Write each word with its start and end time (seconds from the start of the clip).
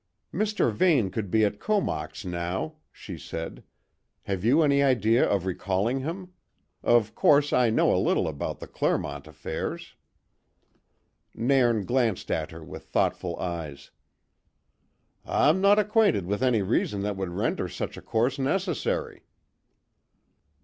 "Mr. 0.33 0.71
Vane 0.73 1.11
would 1.15 1.29
be 1.29 1.45
at 1.45 1.59
Comox 1.59 2.25
now," 2.25 2.77
she 2.91 3.19
said. 3.19 3.63
"Have 4.23 4.43
you 4.43 4.63
any 4.63 4.81
idea 4.81 5.23
of 5.23 5.45
recalling 5.45 5.99
him? 5.99 6.33
Of 6.81 7.13
course, 7.13 7.53
I 7.53 7.69
know 7.69 7.93
a 7.95 8.01
little 8.01 8.27
about 8.27 8.59
the 8.59 8.65
Clermont 8.65 9.27
affairs." 9.27 9.93
Nairn 11.35 11.85
glanced 11.85 12.31
at 12.31 12.49
her 12.49 12.63
with 12.63 12.85
thoughtful 12.85 13.37
eyes. 13.39 13.91
"I'm 15.23 15.61
no 15.61 15.73
acquainted 15.73 16.25
with 16.25 16.41
any 16.41 16.63
reason 16.63 17.03
that 17.03 17.15
would 17.15 17.29
render 17.29 17.69
such 17.69 17.95
a 17.95 18.01
course 18.01 18.39
necessary." 18.39 19.21